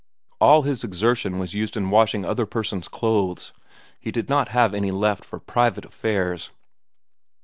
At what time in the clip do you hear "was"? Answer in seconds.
1.37-1.53